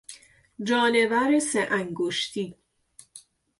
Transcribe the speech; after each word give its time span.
جانور 0.63 1.39
سه 1.39 1.67
انگشتی 1.71 2.55